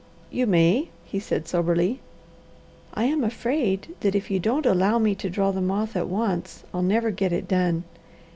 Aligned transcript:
"You 0.31 0.47
may," 0.47 0.89
he 1.05 1.19
said 1.19 1.47
soberly. 1.47 1.99
"I 2.95 3.03
am 3.03 3.23
afraid 3.23 3.89
that 3.99 4.15
if 4.15 4.31
you 4.31 4.39
don't 4.39 4.65
allow 4.65 4.97
me 4.97 5.13
to 5.13 5.29
draw 5.29 5.51
the 5.51 5.61
moth 5.61 5.95
at 5.95 6.07
once, 6.09 6.63
I'll 6.73 6.81
never 6.81 7.11
get 7.11 7.31
it 7.31 7.47
done. 7.47 7.83